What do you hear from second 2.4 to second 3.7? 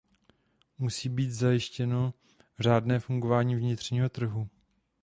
řádné fungování